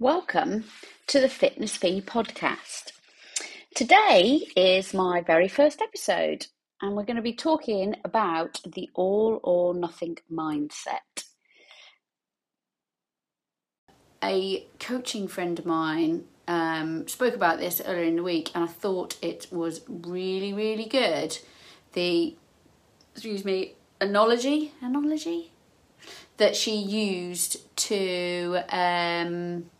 Welcome 0.00 0.64
to 1.06 1.20
the 1.20 1.28
Fitness 1.28 1.76
Fi 1.76 2.00
podcast. 2.00 2.90
Today 3.76 4.44
is 4.56 4.92
my 4.92 5.20
very 5.20 5.46
first 5.46 5.80
episode, 5.80 6.48
and 6.82 6.96
we're 6.96 7.04
going 7.04 7.14
to 7.14 7.22
be 7.22 7.32
talking 7.32 7.94
about 8.04 8.60
the 8.66 8.90
all 8.94 9.38
or 9.44 9.72
nothing 9.72 10.18
mindset. 10.28 11.28
A 14.20 14.66
coaching 14.80 15.28
friend 15.28 15.60
of 15.60 15.64
mine 15.64 16.24
um, 16.48 17.06
spoke 17.06 17.36
about 17.36 17.60
this 17.60 17.80
earlier 17.86 18.02
in 18.02 18.16
the 18.16 18.24
week, 18.24 18.50
and 18.52 18.64
I 18.64 18.66
thought 18.66 19.16
it 19.22 19.46
was 19.52 19.82
really, 19.88 20.52
really 20.52 20.86
good. 20.86 21.38
The, 21.92 22.34
excuse 23.12 23.44
me, 23.44 23.76
analogy, 24.00 24.72
analogy 24.82 25.52
that 26.38 26.56
she 26.56 26.74
used 26.74 27.76
to 27.76 28.58
um, 28.70 29.70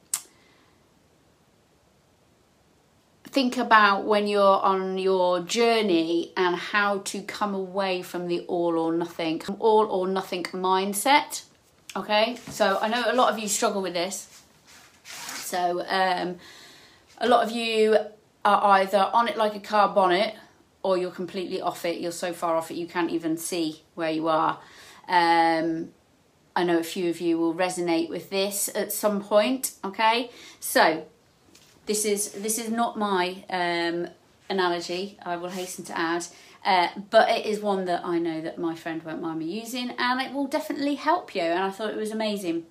think 3.35 3.57
about 3.57 4.05
when 4.05 4.29
you're 4.29 4.61
on 4.63 4.97
your 4.97 5.41
journey 5.41 6.33
and 6.37 6.55
how 6.55 6.99
to 6.99 7.21
come 7.23 7.53
away 7.53 8.01
from 8.01 8.29
the 8.29 8.39
all 8.43 8.79
or 8.79 8.93
nothing, 8.93 9.43
all 9.59 9.87
or 9.87 10.07
nothing 10.07 10.45
mindset. 10.45 11.43
Okay, 11.97 12.37
so 12.51 12.79
I 12.81 12.87
know 12.87 13.03
a 13.07 13.13
lot 13.13 13.33
of 13.33 13.41
you 13.41 13.49
struggle 13.49 13.83
with 13.83 13.93
this. 13.93 14.41
So, 15.03 15.85
um, 15.89 16.37
a 17.19 17.29
lot 17.29 17.45
of 17.45 17.51
you 17.51 17.97
are 18.45 18.79
either 18.79 19.11
on 19.13 19.27
it 19.27 19.37
like 19.37 19.57
a 19.57 19.61
car 19.61 19.93
bonnet 19.93 20.37
or 20.85 20.97
you're 20.97 21.11
completely 21.11 21.61
off 21.61 21.85
it. 21.85 22.01
You're 22.01 22.13
so 22.13 22.33
far 22.33 22.55
off 22.55 22.71
it 22.71 22.75
you 22.75 22.87
can't 22.87 23.11
even 23.11 23.37
see 23.37 23.83
where 23.97 24.11
you 24.13 24.29
are. 24.29 24.61
Um, 25.09 25.89
I 26.55 26.63
know 26.63 26.79
a 26.79 26.85
few 26.85 27.11
of 27.11 27.21
you 27.21 27.37
will 27.37 27.55
resonate 27.55 28.09
with 28.09 28.31
this 28.31 28.71
at 28.77 28.93
some 28.93 29.21
point. 29.21 29.73
Okay, 29.83 30.31
so 30.61 31.05
this 31.87 32.05
is 32.05 32.33
this 32.33 32.59
is 32.59 32.71
not 32.71 32.99
my 32.99 33.45
um, 33.51 34.09
analogy. 34.49 35.19
I 35.25 35.37
will 35.37 35.51
hasten 35.51 35.85
to 35.87 35.99
add, 35.99 36.27
uh, 36.65 36.89
but 37.11 37.29
it 37.29 37.47
is 37.47 37.61
one 37.61 37.85
that 37.87 38.05
I 38.05 38.19
know 38.19 38.41
that 38.41 38.59
my 38.59 38.75
friend 38.75 39.03
won't 39.03 39.21
mind 39.21 39.39
me 39.39 39.47
using, 39.47 39.91
and 39.91 40.21
it 40.21 40.33
will 40.33 40.47
definitely 40.47 40.95
help 40.95 41.35
you. 41.35 41.43
And 41.43 41.63
I 41.63 41.71
thought 41.71 41.91
it 41.91 41.97
was 41.97 42.11
amazing. 42.11 42.67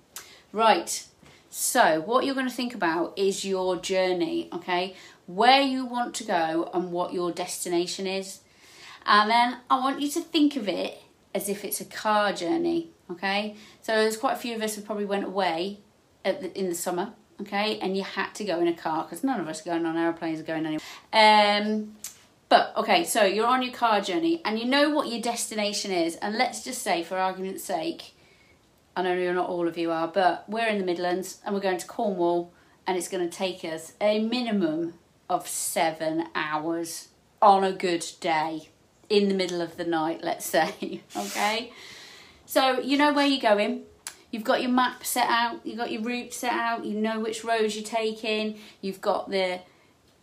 Right. 0.52 1.06
So 1.50 2.00
what 2.00 2.24
you're 2.24 2.34
going 2.34 2.48
to 2.48 2.54
think 2.54 2.74
about 2.74 3.16
is 3.16 3.44
your 3.44 3.76
journey. 3.76 4.48
Okay, 4.52 4.94
where 5.26 5.60
you 5.60 5.86
want 5.86 6.14
to 6.16 6.24
go 6.24 6.70
and 6.74 6.90
what 6.90 7.12
your 7.12 7.30
destination 7.30 8.06
is, 8.06 8.40
and 9.06 9.30
then 9.30 9.58
I 9.70 9.78
want 9.78 10.00
you 10.00 10.10
to 10.10 10.20
think 10.20 10.56
of 10.56 10.68
it 10.68 11.00
as 11.34 11.48
if 11.48 11.64
it's 11.64 11.80
a 11.80 11.84
car 11.84 12.32
journey. 12.32 12.90
Okay, 13.10 13.54
so 13.82 13.92
there's 13.92 14.16
quite 14.16 14.32
a 14.32 14.38
few 14.38 14.56
of 14.56 14.62
us 14.62 14.74
who 14.74 14.82
probably 14.82 15.04
went 15.04 15.24
away 15.24 15.78
in 16.24 16.68
the 16.68 16.74
summer 16.74 17.12
okay, 17.40 17.78
and 17.80 17.96
you 17.96 18.02
had 18.02 18.34
to 18.34 18.44
go 18.44 18.60
in 18.60 18.68
a 18.68 18.74
car 18.74 19.04
because 19.04 19.24
none 19.24 19.40
of 19.40 19.48
us 19.48 19.60
are 19.60 19.64
going 19.64 19.86
on 19.86 19.96
airplanes 19.96 20.40
or 20.40 20.44
going 20.44 20.66
anywhere. 20.66 20.80
Um, 21.12 21.96
but 22.48 22.72
okay, 22.76 23.04
so 23.04 23.24
you're 23.24 23.46
on 23.46 23.62
your 23.62 23.72
car 23.72 24.00
journey 24.00 24.40
and 24.44 24.58
you 24.58 24.64
know 24.64 24.90
what 24.90 25.08
your 25.08 25.20
destination 25.20 25.90
is, 25.90 26.16
and 26.16 26.36
let's 26.36 26.62
just 26.64 26.82
say, 26.82 27.02
for 27.02 27.18
argument's 27.18 27.64
sake, 27.64 28.14
I 28.96 29.02
know 29.02 29.14
you're 29.14 29.34
not 29.34 29.48
all 29.48 29.66
of 29.66 29.76
you 29.76 29.90
are, 29.90 30.06
but 30.06 30.48
we're 30.48 30.68
in 30.68 30.78
the 30.78 30.84
Midlands 30.84 31.40
and 31.44 31.54
we're 31.54 31.60
going 31.60 31.78
to 31.78 31.86
Cornwall, 31.86 32.52
and 32.86 32.96
it's 32.96 33.08
going 33.08 33.28
to 33.28 33.36
take 33.36 33.64
us 33.64 33.94
a 34.00 34.20
minimum 34.20 34.94
of 35.28 35.48
seven 35.48 36.28
hours 36.34 37.08
on 37.40 37.64
a 37.64 37.72
good 37.72 38.06
day 38.20 38.68
in 39.08 39.28
the 39.28 39.34
middle 39.34 39.60
of 39.60 39.76
the 39.76 39.84
night, 39.84 40.22
let's 40.22 40.46
say, 40.46 41.02
okay? 41.16 41.72
So 42.46 42.80
you 42.80 42.96
know 42.96 43.12
where 43.12 43.26
you're 43.26 43.40
going 43.40 43.82
You've 44.34 44.42
got 44.42 44.62
your 44.62 44.72
map 44.72 45.04
set 45.04 45.28
out, 45.28 45.60
you've 45.62 45.76
got 45.76 45.92
your 45.92 46.02
route 46.02 46.34
set 46.34 46.50
out, 46.50 46.84
you 46.84 46.98
know 46.98 47.20
which 47.20 47.44
roads 47.44 47.76
you're 47.76 47.84
taking, 47.84 48.58
you've 48.80 49.00
got 49.00 49.30
the 49.30 49.60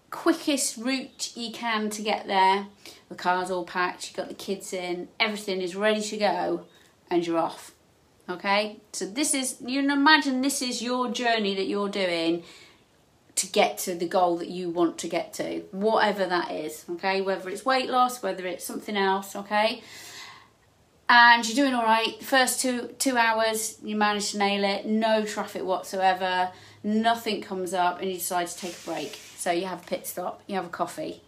quickest 0.10 0.76
route 0.76 1.32
you 1.38 1.54
can 1.54 1.90
to 1.92 2.02
get 2.02 2.28
there. 2.28 2.68
The 3.08 3.16
car's 3.16 3.50
all 3.50 3.64
packed, 3.64 4.10
you've 4.10 4.18
got 4.18 4.28
the 4.28 4.34
kids 4.34 4.74
in, 4.74 5.08
everything 5.18 5.62
is 5.62 5.78
ready 5.78 6.02
to 6.02 6.18
go, 6.18 6.66
and 7.10 7.26
you're 7.26 7.38
off. 7.38 7.72
Okay? 8.28 8.82
So, 8.92 9.06
this 9.06 9.34
is, 9.34 9.62
you 9.66 9.80
can 9.80 9.92
imagine 9.92 10.42
this 10.42 10.62
is 10.62 10.82
your 10.82 11.10
journey 11.10 11.56
that 11.56 11.68
you're 11.68 11.88
doing 11.88 12.44
to 13.36 13.48
get 13.48 13.78
to 13.78 13.96
the 13.96 14.10
goal 14.10 14.36
that 14.40 14.50
you 14.50 14.70
want 14.70 14.98
to 14.98 15.08
get 15.08 15.34
to, 15.36 15.62
whatever 15.72 16.26
that 16.26 16.52
is. 16.52 16.84
Okay? 16.90 17.22
Whether 17.22 17.50
it's 17.50 17.64
weight 17.64 17.90
loss, 17.90 18.22
whether 18.22 18.46
it's 18.46 18.66
something 18.66 18.98
else. 18.98 19.38
Okay? 19.38 19.82
And 21.12 21.46
you're 21.46 21.66
doing 21.66 21.74
all 21.74 21.84
right. 21.84 22.24
First 22.24 22.62
two 22.62 22.88
two 22.98 23.18
hours, 23.18 23.78
you 23.84 23.98
manage 23.98 24.32
to 24.32 24.38
nail 24.38 24.64
it. 24.64 24.86
No 24.86 25.26
traffic 25.26 25.64
whatsoever. 25.64 26.52
Nothing 26.86 27.42
comes 27.42 27.74
up, 27.74 28.00
and 28.00 28.10
you 28.10 28.16
decide 28.16 28.48
to 28.48 28.58
take 28.58 28.78
a 28.82 28.86
break. 28.86 29.20
So 29.36 29.52
you 29.52 29.66
have 29.66 29.84
a 29.84 29.86
pit 29.86 30.08
stop, 30.08 30.42
you 30.48 30.56
have 30.56 30.66
a 30.66 30.70
coffee, 30.70 31.22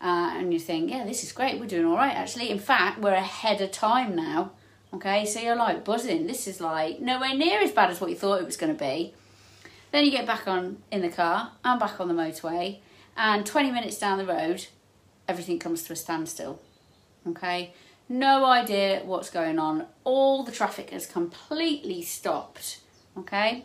uh, 0.00 0.32
and 0.34 0.54
you 0.54 0.58
think, 0.58 0.90
yeah, 0.90 1.04
this 1.04 1.22
is 1.22 1.32
great. 1.32 1.60
We're 1.60 1.66
doing 1.66 1.84
all 1.84 1.96
right 1.96 2.14
actually. 2.14 2.48
In 2.48 2.58
fact, 2.58 2.98
we're 2.98 3.12
ahead 3.12 3.60
of 3.60 3.72
time 3.72 4.16
now. 4.16 4.52
Okay, 4.94 5.26
so 5.26 5.38
you're 5.40 5.54
like 5.54 5.84
buzzing. 5.84 6.26
This 6.26 6.46
is 6.46 6.58
like 6.58 7.00
nowhere 7.00 7.34
near 7.34 7.60
as 7.60 7.72
bad 7.72 7.90
as 7.90 8.00
what 8.00 8.08
you 8.08 8.16
thought 8.16 8.40
it 8.40 8.46
was 8.46 8.56
going 8.56 8.74
to 8.74 8.78
be. 8.82 9.12
Then 9.92 10.06
you 10.06 10.10
get 10.10 10.26
back 10.26 10.48
on 10.48 10.78
in 10.90 11.02
the 11.02 11.10
car 11.10 11.52
and 11.62 11.78
back 11.78 12.00
on 12.00 12.08
the 12.08 12.14
motorway, 12.14 12.78
and 13.14 13.44
20 13.44 13.70
minutes 13.70 13.98
down 13.98 14.16
the 14.16 14.24
road, 14.24 14.66
everything 15.28 15.58
comes 15.58 15.82
to 15.82 15.92
a 15.92 15.96
standstill. 15.96 16.58
Okay, 17.28 17.74
no 18.08 18.44
idea 18.44 19.02
what's 19.04 19.30
going 19.30 19.58
on. 19.58 19.86
All 20.04 20.42
the 20.42 20.52
traffic 20.52 20.90
has 20.90 21.06
completely 21.06 22.02
stopped. 22.02 22.80
Okay? 23.18 23.64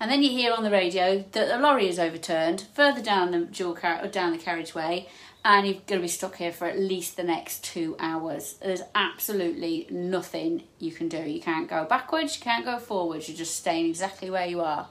And 0.00 0.10
then 0.10 0.22
you 0.22 0.30
hear 0.30 0.52
on 0.52 0.62
the 0.62 0.70
radio 0.70 1.24
that 1.32 1.56
a 1.56 1.60
lorry 1.60 1.88
is 1.88 1.98
overturned 1.98 2.66
further 2.72 3.02
down 3.02 3.32
the 3.32 3.40
dual 3.40 3.74
car- 3.74 4.06
down 4.06 4.32
the 4.32 4.38
carriageway, 4.38 5.08
and 5.44 5.66
you're 5.66 5.74
going 5.86 6.00
to 6.00 6.02
be 6.02 6.08
stuck 6.08 6.36
here 6.36 6.52
for 6.52 6.66
at 6.66 6.78
least 6.78 7.16
the 7.16 7.24
next 7.24 7.64
two 7.64 7.96
hours. 7.98 8.54
There's 8.62 8.82
absolutely 8.94 9.86
nothing 9.90 10.64
you 10.78 10.92
can 10.92 11.08
do. 11.08 11.18
You 11.18 11.40
can't 11.40 11.68
go 11.68 11.84
backwards, 11.84 12.36
you 12.36 12.42
can't 12.42 12.64
go 12.64 12.78
forwards. 12.78 13.28
You're 13.28 13.38
just 13.38 13.56
staying 13.56 13.86
exactly 13.86 14.30
where 14.30 14.46
you 14.46 14.60
are. 14.60 14.88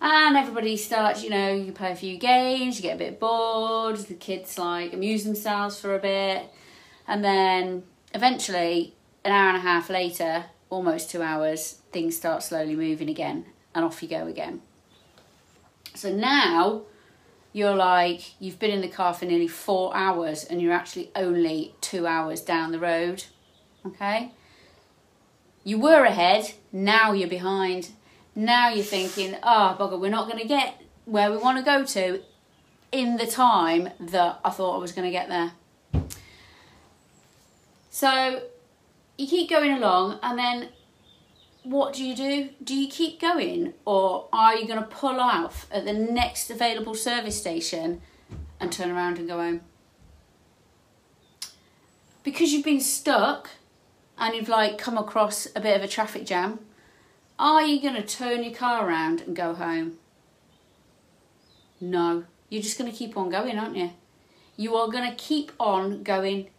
And 0.00 0.36
everybody 0.36 0.76
starts, 0.76 1.22
you 1.22 1.30
know, 1.30 1.54
you 1.54 1.72
play 1.72 1.90
a 1.90 1.96
few 1.96 2.18
games, 2.18 2.76
you 2.76 2.82
get 2.82 2.96
a 2.96 2.98
bit 2.98 3.20
bored. 3.20 3.96
The 3.96 4.14
kids 4.14 4.58
like 4.58 4.92
amuse 4.92 5.24
themselves 5.24 5.78
for 5.78 5.94
a 5.94 5.98
bit 5.98 6.50
and 7.06 7.24
then 7.24 7.84
eventually, 8.14 8.94
an 9.24 9.32
hour 9.32 9.48
and 9.48 9.56
a 9.58 9.60
half 9.60 9.90
later, 9.90 10.46
almost 10.70 11.10
two 11.10 11.22
hours, 11.22 11.80
things 11.92 12.16
start 12.16 12.42
slowly 12.42 12.76
moving 12.76 13.08
again, 13.08 13.46
and 13.74 13.84
off 13.84 14.02
you 14.02 14.08
go 14.08 14.26
again. 14.26 14.62
So 15.94 16.12
now 16.12 16.82
you're 17.52 17.74
like, 17.74 18.32
you've 18.38 18.58
been 18.58 18.70
in 18.70 18.82
the 18.82 18.88
car 18.88 19.14
for 19.14 19.24
nearly 19.24 19.48
four 19.48 19.96
hours, 19.96 20.44
and 20.44 20.60
you're 20.60 20.72
actually 20.72 21.10
only 21.14 21.74
two 21.80 22.06
hours 22.06 22.40
down 22.40 22.72
the 22.72 22.78
road. 22.78 23.24
Okay? 23.84 24.32
You 25.64 25.78
were 25.78 26.04
ahead, 26.04 26.52
now 26.72 27.12
you're 27.12 27.28
behind. 27.28 27.90
Now 28.34 28.68
you're 28.68 28.84
thinking, 28.84 29.36
oh, 29.42 29.76
bugger, 29.78 29.98
we're 29.98 30.10
not 30.10 30.28
going 30.28 30.40
to 30.40 30.46
get 30.46 30.82
where 31.06 31.30
we 31.30 31.38
want 31.38 31.58
to 31.58 31.64
go 31.64 31.84
to 31.84 32.22
in 32.92 33.16
the 33.16 33.26
time 33.26 33.88
that 33.98 34.40
I 34.44 34.50
thought 34.50 34.76
I 34.76 34.78
was 34.78 34.92
going 34.92 35.06
to 35.06 35.10
get 35.10 35.28
there. 35.28 35.52
So 37.96 38.42
you 39.16 39.26
keep 39.26 39.48
going 39.48 39.72
along, 39.72 40.18
and 40.22 40.38
then 40.38 40.68
what 41.62 41.94
do 41.94 42.04
you 42.04 42.14
do? 42.14 42.50
Do 42.62 42.74
you 42.74 42.90
keep 42.90 43.18
going, 43.18 43.72
or 43.86 44.28
are 44.34 44.54
you 44.54 44.66
going 44.66 44.80
to 44.80 44.86
pull 44.86 45.18
off 45.18 45.66
at 45.72 45.86
the 45.86 45.94
next 45.94 46.50
available 46.50 46.94
service 46.94 47.40
station 47.40 48.02
and 48.60 48.70
turn 48.70 48.90
around 48.90 49.16
and 49.16 49.26
go 49.26 49.38
home? 49.38 49.62
Because 52.22 52.52
you've 52.52 52.66
been 52.66 52.82
stuck 52.82 53.48
and 54.18 54.34
you've 54.34 54.50
like 54.50 54.76
come 54.76 54.98
across 54.98 55.48
a 55.56 55.60
bit 55.62 55.74
of 55.74 55.82
a 55.82 55.88
traffic 55.88 56.26
jam, 56.26 56.58
are 57.38 57.62
you 57.62 57.80
going 57.80 57.94
to 57.94 58.02
turn 58.02 58.44
your 58.44 58.52
car 58.52 58.86
around 58.86 59.22
and 59.22 59.34
go 59.34 59.54
home? 59.54 59.96
No, 61.80 62.24
you're 62.50 62.60
just 62.60 62.76
going 62.76 62.92
to 62.92 62.96
keep 62.96 63.16
on 63.16 63.30
going, 63.30 63.58
aren't 63.58 63.78
you? 63.78 63.92
You 64.58 64.76
are 64.76 64.90
going 64.90 65.08
to 65.08 65.16
keep 65.16 65.50
on 65.58 66.02
going 66.02 66.50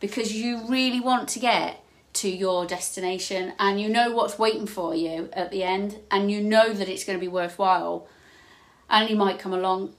because 0.00 0.34
you 0.34 0.66
really 0.68 1.00
want 1.00 1.28
to 1.30 1.38
get 1.38 1.82
to 2.14 2.28
your 2.28 2.66
destination 2.66 3.52
and 3.58 3.80
you 3.80 3.88
know 3.88 4.10
what's 4.10 4.38
waiting 4.38 4.66
for 4.66 4.94
you 4.94 5.28
at 5.32 5.50
the 5.50 5.62
end 5.62 5.98
and 6.10 6.30
you 6.30 6.40
know 6.40 6.72
that 6.72 6.88
it's 6.88 7.04
going 7.04 7.18
to 7.18 7.20
be 7.20 7.28
worthwhile. 7.28 8.08
And 8.88 9.10
you 9.10 9.16
might 9.16 9.38
come 9.38 9.52
along 9.52 9.94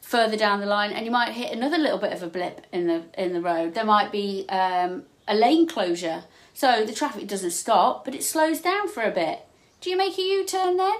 further 0.00 0.36
down 0.36 0.60
the 0.60 0.66
line 0.66 0.92
and 0.92 1.04
you 1.04 1.10
might 1.10 1.32
hit 1.32 1.52
another 1.52 1.76
little 1.76 1.98
bit 1.98 2.12
of 2.12 2.22
a 2.22 2.28
blip 2.28 2.66
in 2.72 2.86
the 2.86 3.04
in 3.16 3.32
the 3.32 3.40
road. 3.40 3.74
There 3.74 3.84
might 3.84 4.10
be 4.10 4.46
um, 4.48 5.04
a 5.28 5.34
lane 5.34 5.66
closure. 5.66 6.24
So 6.54 6.84
the 6.84 6.94
traffic 6.94 7.26
doesn't 7.26 7.50
stop 7.50 8.04
but 8.04 8.14
it 8.14 8.24
slows 8.24 8.60
down 8.60 8.88
for 8.88 9.02
a 9.02 9.10
bit. 9.10 9.40
Do 9.80 9.90
you 9.90 9.96
make 9.96 10.18
a 10.18 10.22
u-turn 10.22 10.76
then? 10.76 10.98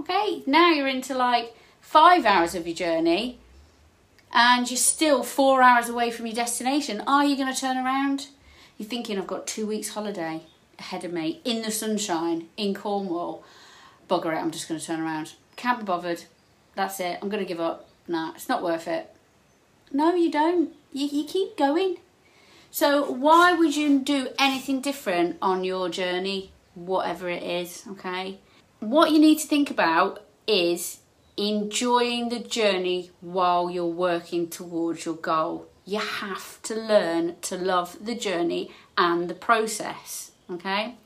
Okay 0.00 0.42
now 0.46 0.70
you're 0.70 0.88
into 0.88 1.14
like 1.14 1.54
five 1.80 2.26
hours 2.26 2.54
of 2.54 2.66
your 2.66 2.76
journey 2.76 3.38
and 4.32 4.70
you're 4.70 4.76
still 4.76 5.22
four 5.22 5.62
hours 5.62 5.88
away 5.88 6.10
from 6.10 6.26
your 6.26 6.34
destination, 6.34 7.02
are 7.06 7.24
you 7.24 7.36
going 7.36 7.52
to 7.52 7.60
turn 7.60 7.76
around? 7.76 8.28
You're 8.78 8.88
thinking, 8.88 9.18
I've 9.18 9.26
got 9.26 9.46
two 9.46 9.66
weeks' 9.66 9.90
holiday 9.90 10.42
ahead 10.78 11.04
of 11.04 11.12
me 11.12 11.40
in 11.44 11.62
the 11.62 11.70
sunshine 11.70 12.48
in 12.56 12.74
Cornwall. 12.74 13.42
Bugger 14.08 14.34
it, 14.34 14.38
I'm 14.38 14.50
just 14.50 14.68
going 14.68 14.78
to 14.78 14.86
turn 14.86 15.00
around. 15.00 15.34
can't 15.56 15.78
be 15.78 15.84
bothered. 15.84 16.24
That's 16.74 17.00
it. 17.00 17.18
I'm 17.22 17.28
going 17.28 17.42
to 17.42 17.48
give 17.48 17.60
up. 17.60 17.88
Nah, 18.06 18.32
it's 18.34 18.48
not 18.48 18.62
worth 18.62 18.86
it. 18.86 19.10
No, 19.92 20.14
you 20.14 20.30
don't. 20.30 20.72
You, 20.92 21.06
you 21.06 21.24
keep 21.24 21.56
going. 21.56 21.96
So 22.70 23.10
why 23.10 23.54
would 23.54 23.74
you 23.74 23.98
do 23.98 24.28
anything 24.38 24.80
different 24.80 25.38
on 25.40 25.64
your 25.64 25.88
journey, 25.88 26.50
whatever 26.74 27.30
it 27.30 27.42
is, 27.42 27.84
okay? 27.92 28.38
What 28.80 29.10
you 29.10 29.18
need 29.18 29.38
to 29.38 29.46
think 29.46 29.70
about 29.70 30.22
is 30.46 30.98
enjoying 31.36 32.28
the 32.28 32.38
journey 32.38 33.10
while 33.20 33.70
you're 33.70 33.86
working 33.86 34.48
towards 34.48 35.04
your 35.04 35.16
goal. 35.16 35.68
You 35.84 35.98
have 35.98 36.60
to 36.62 36.74
learn 36.74 37.36
to 37.42 37.56
love 37.56 38.04
the 38.04 38.14
journey 38.14 38.72
and 38.96 39.28
the 39.28 39.34
process, 39.34 40.32
okay? 40.50 40.96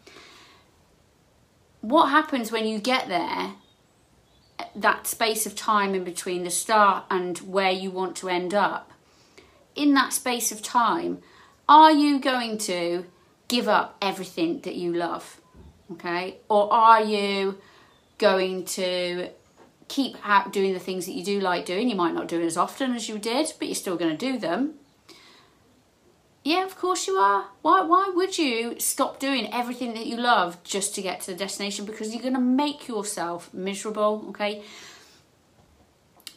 What 1.81 2.07
happens 2.07 2.53
when 2.53 2.67
you 2.67 2.79
get 2.79 3.09
there, 3.09 3.55
that 4.77 5.07
space 5.07 5.47
of 5.47 5.57
time 5.57 5.95
in 5.95 6.05
between 6.05 6.45
the 6.45 6.51
start 6.51 7.05
and 7.11 7.39
where 7.39 7.71
you 7.71 7.91
want 7.91 8.17
to 8.17 8.29
end 8.29 8.55
up, 8.55 8.93
in 9.75 9.95
that 9.95 10.13
space 10.13 10.53
of 10.53 10.63
time, 10.63 11.23
are 11.69 11.93
you 11.93 12.21
going 12.21 12.59
to 12.59 13.05
give 13.49 13.69
up 13.69 13.97
everything 14.01 14.61
that 14.61 14.77
you 14.77 14.93
love? 14.93 15.41
Okay? 15.93 16.39
Or 16.49 16.73
are 16.73 17.03
you 17.03 17.59
going 18.19 18.65
to 18.67 19.31
keep 19.91 20.17
doing 20.53 20.73
the 20.73 20.79
things 20.79 21.05
that 21.05 21.13
you 21.13 21.25
do 21.25 21.41
like 21.41 21.67
doing. 21.67 21.91
You 21.91 21.97
might 21.97 22.15
not 22.15 22.29
do 22.29 22.41
it 22.41 22.47
as 22.47 22.57
often 22.57 22.95
as 22.95 23.09
you 23.09 23.19
did, 23.19 23.53
but 23.59 23.67
you're 23.69 23.75
still 23.75 23.97
going 23.97 24.17
to 24.17 24.27
do 24.33 24.39
them. 24.39 24.75
Yeah, 26.45 26.65
of 26.65 26.77
course 26.77 27.07
you 27.07 27.15
are. 27.15 27.49
Why 27.61 27.83
why 27.83 28.11
would 28.15 28.39
you 28.39 28.79
stop 28.79 29.19
doing 29.19 29.53
everything 29.53 29.93
that 29.95 30.07
you 30.07 30.17
love 30.17 30.63
just 30.65 30.95
to 30.95 31.03
get 31.03 31.21
to 31.23 31.33
the 31.33 31.37
destination? 31.37 31.85
Because 31.85 32.15
you're 32.15 32.23
going 32.23 32.35
to 32.35 32.41
make 32.41 32.89
yourself 32.89 33.53
miserable, 33.53 34.25
okay? 34.31 34.63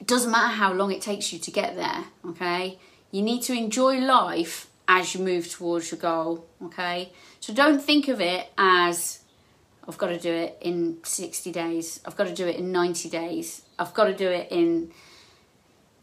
It 0.01 0.07
doesn't 0.07 0.31
matter 0.31 0.55
how 0.55 0.73
long 0.73 0.91
it 0.91 1.01
takes 1.01 1.31
you 1.31 1.39
to 1.39 1.51
get 1.51 1.75
there, 1.75 2.05
okay? 2.25 2.79
You 3.11 3.21
need 3.21 3.43
to 3.43 3.53
enjoy 3.53 3.99
life 3.99 4.67
as 4.87 5.13
you 5.13 5.23
move 5.23 5.49
towards 5.49 5.91
your 5.91 5.99
goal, 5.99 6.45
okay? 6.65 7.13
So 7.39 7.53
don't 7.53 7.81
think 7.81 8.09
of 8.09 8.19
it 8.19 8.51
as 8.57 9.19
I've 9.87 9.97
got 9.97 10.07
to 10.07 10.19
do 10.19 10.31
it 10.31 10.57
in 10.61 10.99
60 11.03 11.51
days. 11.51 11.99
I've 12.05 12.15
got 12.15 12.27
to 12.27 12.33
do 12.33 12.47
it 12.47 12.55
in 12.55 12.71
90 12.71 13.09
days. 13.09 13.63
I've 13.77 13.93
got 13.93 14.05
to 14.05 14.13
do 14.15 14.29
it 14.29 14.47
in 14.49 14.91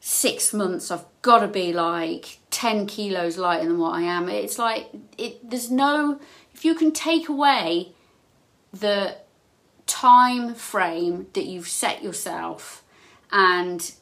six 0.00 0.52
months. 0.52 0.90
I've 0.90 1.04
got 1.22 1.40
to 1.40 1.48
be 1.48 1.72
like 1.72 2.38
10 2.50 2.86
kilos 2.86 3.38
lighter 3.38 3.66
than 3.66 3.78
what 3.78 3.94
I 3.94 4.02
am. 4.02 4.28
It's 4.28 4.58
like, 4.58 4.90
it. 5.16 5.48
there's 5.48 5.70
no, 5.70 6.20
if 6.52 6.64
you 6.64 6.74
can 6.74 6.92
take 6.92 7.28
away 7.28 7.92
the 8.72 9.16
time 9.86 10.54
frame 10.54 11.26
that 11.32 11.46
you've 11.46 11.68
set 11.68 12.02
yourself 12.02 12.82
and 13.32 13.92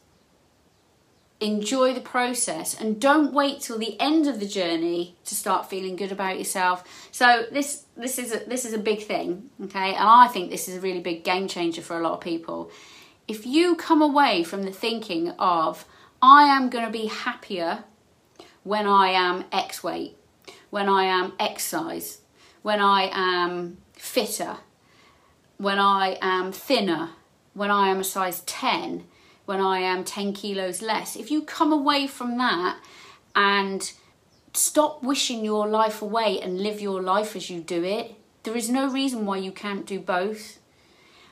enjoy 1.41 1.95
the 1.95 2.01
process 2.01 2.79
and 2.79 3.01
don't 3.01 3.33
wait 3.33 3.61
till 3.61 3.79
the 3.79 3.99
end 4.01 4.27
of 4.27 4.41
the 4.41 4.47
journey 4.47 5.17
to 5.25 5.35
start 5.35 5.71
feeling 5.71 5.95
good 5.95 6.11
about 6.11 6.39
yourself. 6.39 6.83
So 7.13 7.45
this 7.53 7.85
this 7.97 8.19
is 8.19 8.35
a, 8.35 8.39
this 8.49 8.65
is 8.65 8.73
a 8.73 8.79
big 8.79 9.03
thing 9.03 9.51
okay? 9.65 9.95
And 9.95 10.09
i 10.09 10.29
think 10.29 10.51
this 10.51 10.69
is 10.69 10.77
a 10.77 10.81
really 10.81 11.01
big 11.01 11.25
game 11.25 11.47
changer 11.47 11.83
for 11.83 11.99
a 11.99 12.03
lot 12.03 12.15
of 12.15 12.21
people. 12.21 12.71
If 13.29 13.47
you 13.47 13.77
come 13.77 14.03
away 14.03 14.43
from 14.43 14.65
the 14.65 14.73
thinking 14.73 15.31
of 15.39 15.85
i 16.21 16.45
am 16.45 16.71
going 16.71 16.85
to 16.85 16.91
be 16.91 17.07
happier 17.07 17.85
when 18.65 18.87
i 18.87 19.09
am 19.09 19.45
x 19.53 19.85
weight 19.85 20.17
when 20.71 20.89
i 20.89 21.05
am 21.05 21.33
x 21.39 21.65
size 21.65 22.19
when 22.63 22.81
i 22.81 23.09
am 23.13 23.79
fitter 23.93 24.57
when 25.57 25.79
i 25.79 26.19
am 26.21 26.51
thinner 26.51 27.11
when 27.55 27.71
i 27.71 27.89
am 27.89 28.01
a 28.01 28.05
size 28.05 28.41
10 28.41 29.05
when 29.49 29.61
I 29.63 29.79
am 29.79 30.05
10 30.05 30.35
kilos 30.35 30.83
less. 30.83 31.17
If 31.17 31.31
you 31.31 31.41
come 31.41 31.73
away 31.73 32.07
from 32.07 32.37
that 32.37 32.79
and 33.35 33.91
stop 34.53 35.03
wishing 35.03 35.43
your 35.43 35.67
life 35.67 36.03
away 36.03 36.39
and 36.39 36.61
live 36.61 36.83
your 36.83 37.01
life 37.01 37.35
as 37.35 37.49
you 37.49 37.61
do 37.61 37.83
it, 37.83 38.15
there 38.43 38.55
is 38.55 38.69
no 38.69 38.91
reason 38.91 39.25
why 39.25 39.39
you 39.39 39.51
can't 39.51 39.87
do 39.87 40.01
both. 40.01 40.59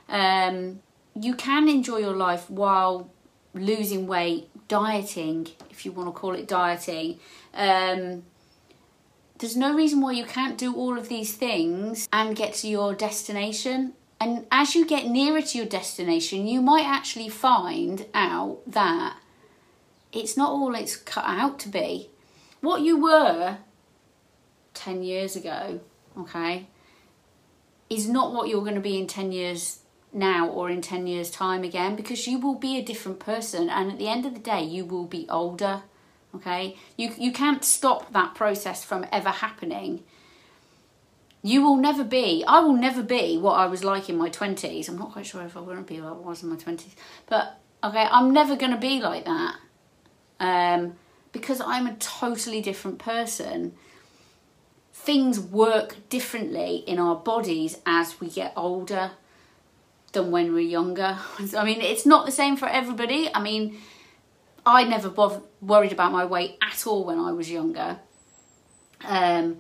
Um, 0.09 0.81
you 1.15 1.35
can 1.35 1.69
enjoy 1.69 1.99
your 1.99 2.17
life 2.17 2.49
while 2.49 3.11
losing 3.53 4.07
weight, 4.07 4.49
dieting, 4.67 5.49
if 5.71 5.85
you 5.85 5.93
want 5.93 6.09
to 6.09 6.19
call 6.19 6.35
it 6.35 6.49
dieting. 6.49 7.19
Um, 7.53 8.23
there's 9.39 9.59
no 9.59 9.75
reason 9.75 10.01
why 10.01 10.13
you 10.13 10.25
can't 10.25 10.57
do 10.57 10.75
all 10.75 10.97
of 10.97 11.11
these 11.11 11.35
things 11.35 12.09
and 12.15 12.35
get 12.35 12.55
to 12.55 12.69
your 12.69 12.95
destination 12.95 13.93
and 14.19 14.47
as 14.51 14.75
you 14.75 14.87
get 14.87 15.07
nearer 15.07 15.43
to 15.43 15.59
your 15.59 15.67
destination, 15.67 16.47
you 16.47 16.61
might 16.63 16.87
actually 16.87 17.29
find 17.29 18.07
out 18.15 18.61
that 18.67 19.19
it's 20.13 20.37
not 20.37 20.51
all 20.51 20.75
it's 20.75 20.97
cut 20.97 21.25
out 21.27 21.59
to 21.61 21.69
be. 21.69 22.09
What 22.61 22.81
you 22.81 22.97
were 22.97 23.59
10 24.75 25.03
years 25.03 25.37
ago, 25.37 25.81
okay, 26.19 26.67
is 27.91 28.09
not 28.09 28.33
what 28.33 28.49
you're 28.49 28.63
going 28.63 28.75
to 28.75 28.81
be 28.81 28.99
in 28.99 29.07
10 29.07 29.33
years 29.33 29.81
now 30.13 30.49
or 30.49 30.71
in 30.71 30.81
10 30.81 31.07
years' 31.07 31.31
time 31.31 31.63
again 31.63 31.95
because 31.95 32.27
you 32.27 32.39
will 32.39 32.55
be 32.55 32.79
a 32.79 32.85
different 32.85 33.21
person 33.21 33.69
and 33.69 33.93
at 33.93 33.99
the 33.99 34.09
end 34.09 34.25
of 34.25 34.33
the 34.33 34.41
day, 34.41 34.63
you 34.63 34.87
will 34.87 35.05
be 35.05 35.27
older, 35.29 35.83
okay? 36.35 36.77
You, 36.97 37.13
you 37.19 37.33
can't 37.33 37.63
stop 37.63 38.15
that 38.15 38.35
process 38.35 38.83
from 38.83 39.05
ever 39.13 39.31
happening 39.31 40.03
you 41.47 41.63
will 41.63 41.77
never 41.77 42.03
be, 42.03 42.43
I 42.47 42.59
will 42.59 42.73
never 42.73 43.05
be 43.05 43.39
what 43.39 43.53
I 43.53 43.67
was 43.67 43.85
like 43.85 44.09
in 44.09 44.17
my 44.17 44.29
20s. 44.29 44.89
I'm 44.89 44.99
not 44.99 45.13
quite 45.13 45.27
sure 45.27 45.43
if 45.43 45.57
I 45.57 45.61
want 45.61 45.87
to 45.87 45.95
be 45.95 46.01
what 46.01 46.15
I 46.15 46.17
was 46.17 46.43
in 46.43 46.49
my 46.49 46.57
20s. 46.57 46.95
But, 47.27 47.61
okay, 47.85 48.09
I'm 48.11 48.33
never 48.33 48.57
going 48.57 48.73
to 48.73 48.77
be 48.79 49.01
like 49.01 49.27
that. 49.27 49.55
Um, 50.41 50.95
because 51.31 51.61
I'm 51.61 51.87
a 51.87 51.95
totally 51.95 52.61
different 52.61 52.99
person. 52.99 53.75
Things 54.93 55.39
work 55.39 56.09
differently 56.09 56.79
in 56.79 56.99
our 56.99 57.15
bodies 57.15 57.79
as 57.87 58.21
we 58.21 58.29
get 58.29 58.53
older 58.57 59.13
than 60.15 60.33
when 60.33 60.53
we're 60.53 60.61
younger. 60.61 61.17
I 61.57 61.65
mean, 61.65 61.81
it's 61.81 62.05
not 62.05 62.27
the 62.27 62.33
same 62.33 62.57
for 62.57 62.67
everybody. 62.67 63.33
I 63.33 63.41
mean, 63.41 63.79
I 64.65 64.83
never 64.83 65.11
bothered, 65.11 65.43
worried 65.61 65.93
about 65.93 66.11
my 66.11 66.25
weight 66.25 66.59
at 66.61 66.89
all 66.89 67.05
when 67.05 67.21
I 67.21 67.31
was 67.31 67.49
younger. 67.49 68.01
Um, 69.05 69.59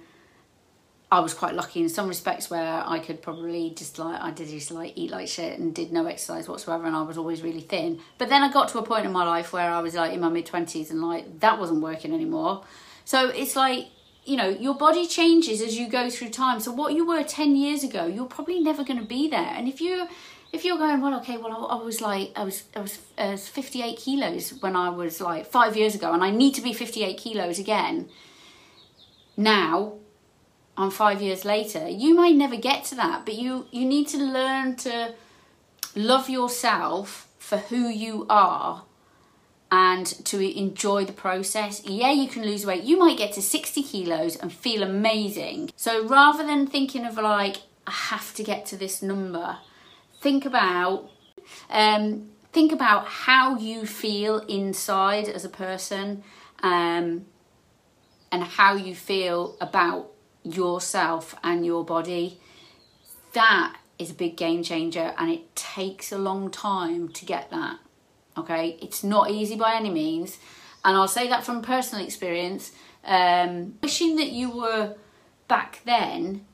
I 1.11 1.20
was 1.20 1.35
quite 1.35 1.55
lucky 1.55 1.81
in 1.81 1.88
some 1.88 2.08
respects 2.08 2.50
where 2.50 2.82
I 2.85 2.99
could 2.99 3.23
probably 3.23 3.70
just 3.70 3.99
like 3.99 4.20
I 4.20 4.32
did 4.32 4.49
just 4.49 4.73
like 4.73 4.93
eat 4.97 5.12
like 5.12 5.29
shit 5.29 5.56
and 5.58 5.73
did 5.73 5.93
no 5.93 6.06
exercise 6.06 6.49
whatsoever 6.49 6.85
and 6.85 6.97
I 6.97 7.03
was 7.03 7.17
always 7.17 7.43
really 7.43 7.61
thin. 7.61 8.00
But 8.19 8.29
then 8.29 8.42
I 8.42 8.50
got 8.52 8.69
to 8.71 8.78
a 8.78 8.83
point 8.83 9.07
in 9.07 9.12
my 9.12 9.25
life 9.25 9.52
where 9.52 9.71
I 9.71 9.81
was 9.81 9.95
like 9.95 10.12
in 10.12 10.21
my 10.21 10.28
mid 10.28 10.47
twenties 10.47 10.90
and 10.90 11.00
like 11.00 11.40
that 11.40 11.61
wasn't 11.61 11.81
working 11.81 12.12
anymore. 12.12 12.64
So 13.04 13.28
it's 13.28 13.54
like 13.54 13.87
you 14.25 14.37
know 14.37 14.49
your 14.49 14.75
body 14.75 15.07
changes 15.07 15.61
as 15.61 15.78
you 15.78 15.88
go 15.88 16.11
through 16.11 16.31
time. 16.31 16.59
So 16.59 16.73
what 16.73 16.92
you 16.95 17.07
were 17.07 17.23
ten 17.23 17.54
years 17.54 17.85
ago, 17.85 18.07
you're 18.07 18.26
probably 18.26 18.59
never 18.59 18.83
going 18.83 18.99
to 18.99 19.07
be 19.07 19.28
there. 19.28 19.52
And 19.54 19.69
if 19.69 19.81
you 19.81 20.09
if 20.52 20.64
you're 20.64 20.78
going 20.78 21.00
well, 21.02 21.16
okay, 21.21 21.37
well 21.37 21.66
I, 21.71 21.76
I 21.76 21.83
was 21.85 22.00
like 22.00 22.33
I 22.35 22.42
was 22.42 22.64
I 22.75 22.81
was, 22.81 22.99
I 23.16 23.31
was 23.31 23.49
58 23.49 23.97
kilos 23.97 24.54
when 24.61 24.75
I 24.75 24.90
was 24.90 25.21
like 25.21 25.47
five 25.47 25.76
years 25.76 25.95
ago, 25.95 26.12
and 26.12 26.25
I 26.25 26.31
need 26.31 26.57
to 26.57 26.62
be 26.62 26.73
58 26.73 27.16
kilos 27.16 27.61
again 27.61 28.09
now 29.37 29.99
on 30.76 30.90
five 30.90 31.23
years 31.23 31.45
later 31.45 31.88
you 31.88 32.14
may 32.14 32.33
never 32.33 32.56
get 32.56 32.85
to 32.85 32.95
that 32.95 33.25
but 33.25 33.35
you 33.35 33.66
you 33.71 33.85
need 33.85 34.06
to 34.09 34.18
learn 34.18 34.76
to 34.76 35.14
love 35.95 36.28
yourself 36.28 37.28
for 37.38 37.59
who 37.59 37.88
you 37.88 38.26
are 38.28 38.85
and 39.73 40.06
to 40.25 40.59
enjoy 40.59 41.04
the 41.04 41.12
process. 41.12 41.85
Yeah 41.85 42.12
you 42.12 42.28
can 42.28 42.42
lose 42.45 42.64
weight. 42.64 42.85
You 42.85 42.99
might 42.99 43.18
get 43.18 43.33
to 43.33 43.42
60 43.42 43.83
kilos 43.83 44.37
and 44.37 44.52
feel 44.52 44.83
amazing. 44.83 45.71
So 45.76 46.06
rather 46.06 46.47
than 46.47 46.66
thinking 46.66 47.04
of 47.04 47.16
like 47.16 47.56
i 47.87 47.92
have 47.92 48.35
to 48.35 48.42
get 48.42 48.66
to 48.66 48.76
this 48.76 49.00
number 49.00 49.59
think 50.21 50.45
about 50.45 51.09
um, 51.71 52.30
think 52.52 52.73
about 52.73 53.06
how 53.06 53.56
you 53.56 53.87
feel 53.87 54.38
inside 54.49 55.28
as 55.28 55.45
a 55.45 55.49
person 55.49 56.25
um, 56.62 57.26
and 58.33 58.42
how 58.42 58.75
you 58.75 58.95
feel 58.95 59.56
about 59.61 60.11
yourself 60.47 61.35
and 61.43 61.67
your 61.67 61.85
body, 61.85 62.41
that 63.33 63.76
is 63.99 64.11
a 64.11 64.15
big 64.15 64.37
game 64.37 64.62
changer 64.62 65.15
and 65.19 65.31
it 65.31 65.55
takes 65.57 66.12
a 66.12 66.19
long 66.19 66.50
time 66.50 67.09
to 67.09 67.25
get 67.25 67.50
that. 67.50 67.79
Okay, 68.38 68.79
it's 68.83 69.03
not 69.03 69.31
easy 69.31 69.57
by 69.57 69.75
any 69.75 69.88
means, 69.88 70.38
and 70.85 70.95
I'll 70.95 71.09
say 71.09 71.26
that 71.29 71.43
from 71.43 71.62
personal 71.62 72.05
experience. 72.05 72.71
Um, 73.03 73.79
wishing 73.83 74.17
that 74.17 74.31
you 74.31 74.50
were 74.50 74.95
back 75.49 75.81
then 75.85 76.45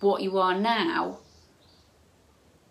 what 0.00 0.22
you 0.22 0.38
are 0.38 0.56
now 0.56 1.18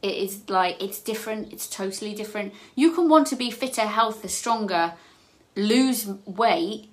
it 0.04 0.16
is 0.16 0.48
like 0.50 0.82
it's 0.84 1.00
different 1.00 1.52
it's 1.52 1.68
totally 1.68 2.14
different 2.14 2.54
you 2.76 2.92
can 2.92 3.10
want 3.10 3.26
to 3.26 3.36
be 3.36 3.50
fitter 3.50 3.82
healthier 3.82 4.30
stronger 4.30 4.94
lose 5.56 6.06
weight 6.26 6.93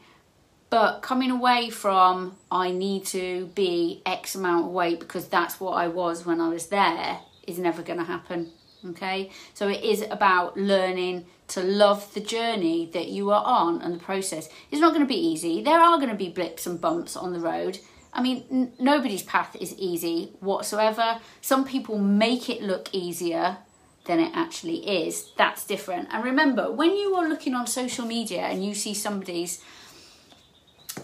but 0.71 1.00
coming 1.00 1.31
away 1.31 1.69
from 1.69 2.37
I 2.50 2.71
need 2.71 3.05
to 3.07 3.47
be 3.55 4.03
X 4.07 4.35
amount 4.37 4.67
of 4.67 4.73
weight 4.73 5.00
because 5.00 5.29
that's 5.29 5.61
what 5.61 5.73
I 5.73 5.89
was 5.89 6.25
when 6.25 6.41
I 6.41 6.49
was 6.49 6.69
there 6.69 7.19
is 7.47 7.59
never 7.59 7.83
going 7.83 7.99
to 7.99 8.05
happen. 8.05 8.53
Okay, 8.83 9.31
so 9.53 9.69
it 9.69 9.85
is 9.85 10.03
about 10.11 10.57
learning 10.57 11.27
to 11.49 11.62
love 11.62 12.15
the 12.15 12.21
journey 12.21 12.89
that 12.95 13.09
you 13.09 13.31
are 13.31 13.45
on 13.45 13.83
and 13.83 13.95
the 13.95 13.99
process. 13.99 14.49
It's 14.71 14.81
not 14.81 14.91
going 14.91 15.03
to 15.03 15.07
be 15.07 15.21
easy. 15.21 15.62
There 15.62 15.79
are 15.79 15.99
going 15.99 16.09
to 16.09 16.15
be 16.15 16.31
blips 16.31 16.67
and 16.67 16.81
bumps 16.81 17.15
on 17.15 17.35
the 17.35 17.41
road. 17.41 17.79
I 18.15 18.23
mean, 18.23 18.45
n- 18.50 18.73
nobody's 18.79 19.23
path 19.23 19.55
is 19.61 19.75
easy 19.77 20.33
whatsoever. 20.41 21.21
Some 21.43 21.67
people 21.67 21.99
make 21.99 22.49
it 22.49 22.62
look 22.62 22.89
easier 22.93 23.59
than 24.07 24.19
it 24.19 24.33
actually 24.35 25.05
is. 25.05 25.31
That's 25.37 25.67
different. 25.67 26.09
And 26.11 26.25
remember, 26.25 26.73
when 26.73 26.97
you 26.97 27.15
are 27.17 27.29
looking 27.29 27.55
on 27.55 27.67
social 27.67 28.07
media 28.07 28.43
and 28.43 28.65
you 28.65 28.75
see 28.75 28.95
somebody's 28.95 29.62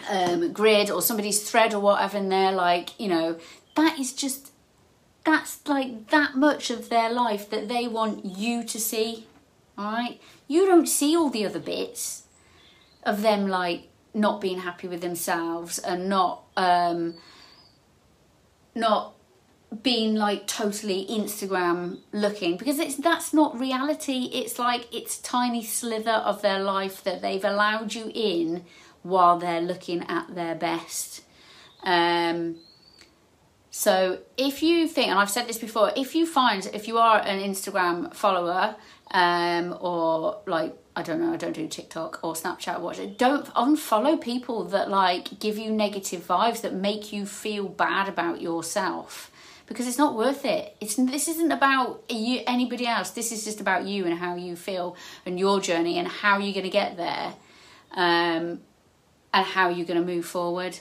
um, 0.09 0.53
grid 0.53 0.91
or 0.91 1.03
somebody's 1.03 1.49
thread 1.49 1.75
or 1.75 1.81
whatever, 1.81 2.19
and 2.19 2.31
they're 2.31 2.53
like, 2.53 2.99
you 3.01 3.09
know, 3.09 3.39
that 3.75 3.99
is 3.99 4.13
just 4.13 4.53
that's 5.25 5.67
like 5.67 6.09
that 6.09 6.37
much 6.37 6.71
of 6.71 6.89
their 6.89 7.13
life 7.13 7.51
that 7.51 7.69
they 7.69 7.89
want 7.89 8.25
you 8.25 8.65
to 8.65 8.81
see. 8.81 9.27
All 9.77 9.93
right, 9.93 10.21
you 10.49 10.67
don't 10.67 10.87
see 10.87 11.17
all 11.17 11.31
the 11.31 11.45
other 11.45 11.59
bits 11.59 12.25
of 13.03 13.23
them 13.23 13.47
like 13.47 13.89
not 14.15 14.41
being 14.41 14.61
happy 14.61 14.89
with 14.89 15.01
themselves 15.03 15.79
and 15.79 16.09
not 16.09 16.43
um 16.57 17.15
not 18.75 19.15
being 19.83 20.15
like 20.15 20.47
totally 20.47 21.07
Instagram 21.11 21.99
looking 22.13 22.57
because 22.57 22.79
it's 22.79 22.97
that's 22.97 23.35
not 23.35 23.59
reality. 23.59 24.31
It's 24.33 24.59
like 24.59 24.93
it's 24.95 25.19
tiny 25.19 25.65
slither 25.65 26.11
of 26.11 26.41
their 26.41 26.61
life 26.61 27.03
that 27.05 27.21
they've 27.21 27.45
allowed 27.45 27.95
you 27.95 28.11
in 28.15 28.65
while 29.09 29.39
they're 29.39 29.61
looking 29.61 30.03
at 30.09 30.35
their 30.35 30.55
best. 30.55 31.23
Um, 31.83 32.57
so 33.71 34.21
if 34.37 34.63
you 34.63 34.89
think, 34.89 35.09
and 35.09 35.19
I've 35.19 35.31
said 35.31 35.47
this 35.47 35.59
before, 35.59 35.93
if 35.97 36.15
you 36.15 36.27
find 36.27 36.69
if 36.73 36.89
you 36.89 36.99
are 36.99 37.19
an 37.21 37.41
Instagram 37.41 38.15
follower 38.15 38.77
um, 39.11 39.77
or 39.81 40.41
like 40.47 40.75
I 40.97 41.03
don't 41.03 41.21
know, 41.21 41.35
I 41.35 41.37
don't 41.37 41.53
do 41.53 41.69
TikTok 41.69 42.21
or 42.23 42.33
Snapchat, 42.33 42.81
watch 42.81 42.99
it. 42.99 43.19
Don't 43.19 43.45
unfollow 43.49 44.19
people 44.19 44.65
that 44.65 44.89
like 44.89 45.39
give 45.39 45.59
you 45.59 45.71
negative 45.71 46.27
vibes 46.27 46.63
that 46.63 46.73
make 46.73 47.13
you 47.13 47.27
feel 47.27 47.69
bad 47.69 48.09
about 48.09 48.41
yourself 48.41 49.31
because 49.67 49.87
it's 49.87 49.99
not 49.99 50.17
worth 50.17 50.45
it. 50.45 50.75
It's 50.81 50.95
this 50.95 51.29
isn't 51.29 51.53
about 51.53 52.03
you 52.09 52.41
anybody 52.47 52.87
else. 52.87 53.11
This 53.11 53.31
is 53.31 53.45
just 53.45 53.61
about 53.61 53.85
you 53.85 54.07
and 54.07 54.19
how 54.19 54.37
you 54.37 54.57
feel 54.57 54.97
and 55.27 55.39
your 55.39 55.61
journey 55.61 55.99
and 55.99 56.09
how 56.09 56.39
you're 56.39 56.55
going 56.55 56.65
to 56.65 56.71
get 56.71 56.97
there, 56.97 57.35
um, 57.93 58.61
and 59.37 59.45
how 59.45 59.69
you're 59.69 59.87
going 59.87 60.01
to 60.01 60.15
move 60.15 60.25
forward. 60.25 60.79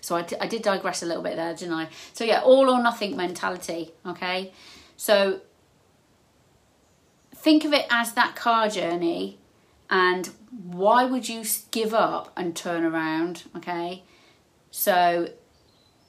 So 0.00 0.16
I, 0.16 0.24
I 0.40 0.46
did 0.46 0.62
digress 0.62 1.02
a 1.02 1.06
little 1.06 1.22
bit 1.22 1.34
there, 1.34 1.52
didn't 1.52 1.74
I? 1.74 1.88
So 2.12 2.22
yeah, 2.22 2.40
all 2.42 2.70
or 2.70 2.80
nothing 2.80 3.16
mentality. 3.16 3.90
Okay, 4.06 4.52
so 4.96 5.40
think 7.34 7.64
of 7.64 7.72
it 7.72 7.86
as 7.90 8.12
that 8.12 8.36
car 8.36 8.68
journey, 8.68 9.38
and 9.90 10.30
why 10.50 11.04
would 11.04 11.28
you 11.28 11.44
give 11.72 11.92
up 11.92 12.32
and 12.36 12.54
turn 12.54 12.84
around? 12.84 13.42
Okay, 13.56 14.04
so 14.70 15.30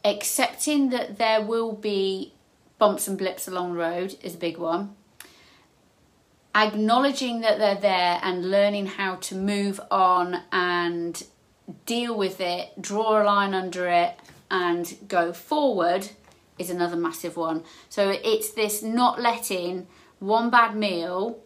accepting 0.06 0.92
that 0.92 1.18
there 1.18 1.42
will 1.42 1.74
be 1.74 2.34
bumps 2.78 3.08
and 3.08 3.18
blips 3.18 3.48
along 3.48 3.74
the 3.74 3.80
road 3.80 4.16
is 4.22 4.36
a 4.36 4.38
big 4.38 4.60
one. 4.60 4.96
Acknowledging 6.54 7.42
that 7.42 7.58
they're 7.58 7.76
there 7.76 8.20
and 8.22 8.52
learning 8.52 8.86
how 8.86 9.16
to 9.16 9.36
move 9.36 9.82
on 9.90 10.42
and 10.52 11.24
deal 11.86 12.18
with 12.18 12.40
it, 12.42 12.82
draw 12.82 13.22
a 13.22 13.24
line 13.24 13.54
under 13.54 13.88
it, 13.88 14.20
and 14.50 14.98
go 15.08 15.34
forward 15.34 16.10
is 16.58 16.70
another 16.70 16.96
massive 16.96 17.38
one. 17.38 17.64
So 17.90 18.10
it's 18.24 18.52
this 18.52 18.84
not 18.84 19.22
letting 19.22 19.88
one 20.20 20.50
bad 20.50 20.76
meal, 20.76 21.40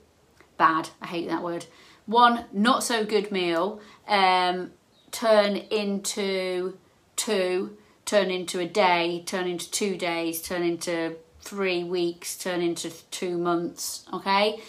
bad, 0.58 0.90
I 1.02 1.08
hate 1.08 1.30
that 1.30 1.44
word, 1.44 1.66
one 2.06 2.46
not 2.52 2.84
so 2.84 3.06
good 3.06 3.32
meal 3.32 3.80
um, 4.08 4.72
turn 5.12 5.56
into 5.56 6.78
two 7.16 7.78
turn 8.06 8.30
into 8.30 8.60
a 8.60 8.66
day, 8.66 9.24
turn 9.26 9.48
into 9.48 9.70
two 9.72 9.98
days, 9.98 10.42
turn 10.42 10.64
into 10.64 11.16
three 11.42 11.84
weeks, 11.84 12.38
turn 12.38 12.62
into 12.62 12.90
two 13.12 13.38
months, 13.38 14.06
okay? 14.14 14.62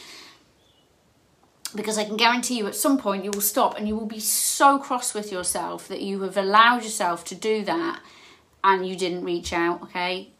Because 1.74 1.98
I 1.98 2.04
can 2.04 2.16
guarantee 2.16 2.56
you 2.56 2.66
at 2.66 2.76
some 2.76 2.98
point 2.98 3.24
you 3.24 3.30
will 3.32 3.40
stop 3.40 3.76
and 3.76 3.88
you 3.88 3.96
will 3.96 4.06
be 4.06 4.20
so 4.20 4.78
cross 4.78 5.12
with 5.12 5.32
yourself 5.32 5.88
that 5.88 6.02
you 6.02 6.22
have 6.22 6.36
allowed 6.36 6.84
yourself 6.84 7.24
to 7.26 7.34
do 7.34 7.64
that 7.64 8.00
and 8.62 8.86
you 8.86 8.96
didn't 8.96 9.24
reach 9.24 9.52
out, 9.52 9.82
okay? 9.82 10.34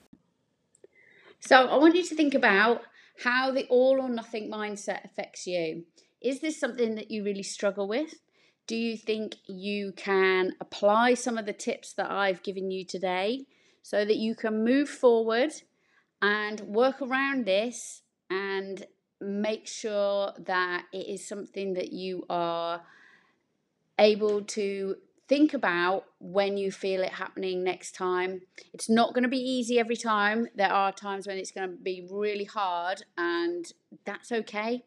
So 1.40 1.66
I 1.66 1.76
want 1.76 1.94
you 1.94 2.04
to 2.04 2.14
think 2.14 2.34
about 2.34 2.82
how 3.22 3.50
the 3.50 3.66
all 3.68 4.00
or 4.00 4.08
nothing 4.08 4.50
mindset 4.50 5.04
affects 5.04 5.46
you. 5.46 5.84
Is 6.22 6.40
this 6.40 6.58
something 6.58 6.94
that 6.94 7.10
you 7.10 7.22
really 7.24 7.42
struggle 7.42 7.86
with? 7.86 8.14
Do 8.66 8.76
you 8.76 8.96
think 8.96 9.34
you 9.46 9.92
can 9.92 10.52
apply 10.60 11.14
some 11.14 11.36
of 11.36 11.44
the 11.44 11.52
tips 11.52 11.92
that 11.94 12.10
I've 12.10 12.42
given 12.42 12.70
you 12.70 12.86
today 12.86 13.44
so 13.82 14.04
that 14.06 14.16
you 14.16 14.34
can 14.34 14.64
move 14.64 14.88
forward 14.88 15.52
and 16.22 16.60
work 16.60 17.02
around 17.02 17.44
this 17.44 18.00
and 18.30 18.86
make 19.20 19.66
sure 19.66 20.32
that 20.38 20.84
it 20.92 21.06
is 21.08 21.26
something 21.26 21.74
that 21.74 21.92
you 21.92 22.24
are 22.28 22.82
able 23.98 24.42
to 24.42 24.96
think 25.26 25.54
about 25.54 26.04
when 26.20 26.56
you 26.56 26.70
feel 26.70 27.02
it 27.02 27.12
happening 27.12 27.64
next 27.64 27.94
time. 27.94 28.42
It's 28.72 28.90
not 28.90 29.14
going 29.14 29.22
to 29.22 29.28
be 29.28 29.38
easy 29.38 29.78
every 29.78 29.96
time. 29.96 30.48
There 30.54 30.72
are 30.72 30.92
times 30.92 31.26
when 31.26 31.38
it's 31.38 31.50
going 31.50 31.70
to 31.70 31.76
be 31.76 32.06
really 32.10 32.44
hard, 32.44 33.04
and 33.16 33.64
that's 34.04 34.32
okay 34.32 34.84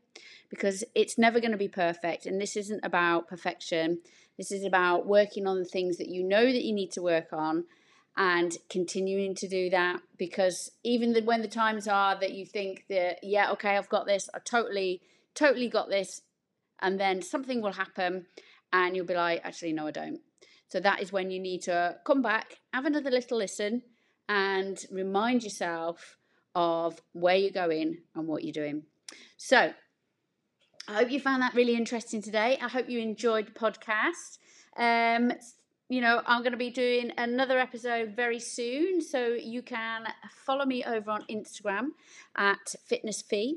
because 0.49 0.83
it's 0.93 1.17
never 1.17 1.39
going 1.39 1.51
to 1.51 1.57
be 1.57 1.67
perfect. 1.67 2.25
And 2.25 2.39
this 2.39 2.55
isn't 2.55 2.81
about 2.83 3.27
perfection. 3.27 3.99
This 4.37 4.51
is 4.51 4.63
about 4.63 5.07
working 5.07 5.47
on 5.47 5.59
the 5.59 5.65
things 5.65 5.97
that 5.97 6.07
you 6.07 6.23
know 6.23 6.45
that 6.45 6.63
you 6.63 6.73
need 6.73 6.91
to 6.91 7.01
work 7.01 7.33
on 7.33 7.65
and 8.17 8.57
continuing 8.69 9.35
to 9.35 9.47
do 9.47 9.69
that 9.69 10.01
because 10.17 10.71
even 10.83 11.13
the, 11.13 11.21
when 11.21 11.43
the 11.43 11.47
times 11.47 11.87
are 11.87 12.19
that 12.19 12.33
you 12.33 12.45
think 12.45 12.85
that 12.89 13.19
yeah 13.21 13.51
okay 13.51 13.77
I've 13.77 13.89
got 13.89 14.07
this 14.07 14.27
I 14.33 14.39
totally 14.39 15.01
totally 15.35 15.69
got 15.69 15.89
this 15.89 16.21
and 16.81 16.99
then 16.99 17.21
something 17.21 17.61
will 17.61 17.73
happen 17.73 18.25
and 18.73 18.95
you'll 18.95 19.05
be 19.05 19.13
like 19.13 19.41
actually 19.43 19.73
no 19.73 19.87
I 19.87 19.91
don't 19.91 20.19
so 20.67 20.79
that 20.79 21.01
is 21.01 21.13
when 21.13 21.29
you 21.29 21.39
need 21.39 21.61
to 21.63 21.97
come 22.05 22.23
back 22.23 22.57
have 22.73 22.85
another 22.85 23.11
little 23.11 23.37
listen 23.37 23.83
and 24.27 24.83
remind 24.91 25.43
yourself 25.43 26.17
of 26.55 26.99
where 27.13 27.35
you're 27.35 27.51
going 27.51 27.99
and 28.15 28.27
what 28.27 28.43
you're 28.43 28.51
doing 28.51 28.83
so 29.37 29.73
I 30.89 30.93
hope 30.93 31.11
you 31.11 31.19
found 31.19 31.41
that 31.41 31.53
really 31.53 31.75
interesting 31.75 32.21
today. 32.21 32.57
I 32.61 32.69
hope 32.69 32.89
you 32.89 32.99
enjoyed 32.99 33.47
the 33.47 33.51
podcast. 33.51 34.37
Um, 34.77 35.33
you 35.89 36.01
know, 36.01 36.21
I'm 36.25 36.41
going 36.41 36.51
to 36.51 36.57
be 36.57 36.69
doing 36.69 37.11
another 37.17 37.59
episode 37.59 38.13
very 38.15 38.39
soon, 38.39 39.01
so 39.01 39.27
you 39.27 39.61
can 39.61 40.05
follow 40.29 40.65
me 40.65 40.83
over 40.83 41.11
on 41.11 41.23
Instagram 41.29 41.89
at 42.35 42.75
Fitness 42.85 43.21
Fi, 43.21 43.53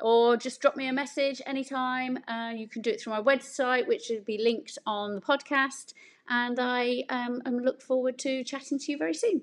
or 0.00 0.36
just 0.36 0.60
drop 0.60 0.76
me 0.76 0.86
a 0.86 0.92
message 0.92 1.42
anytime. 1.44 2.18
Uh, 2.28 2.52
you 2.54 2.68
can 2.68 2.82
do 2.82 2.90
it 2.90 3.00
through 3.00 3.14
my 3.14 3.20
website, 3.20 3.88
which 3.88 4.04
will 4.10 4.22
be 4.24 4.38
linked 4.38 4.78
on 4.86 5.16
the 5.16 5.20
podcast, 5.20 5.92
and 6.28 6.58
I 6.60 7.04
um, 7.08 7.42
look 7.44 7.82
forward 7.82 8.16
to 8.20 8.44
chatting 8.44 8.78
to 8.78 8.92
you 8.92 8.98
very 8.98 9.14
soon. 9.14 9.42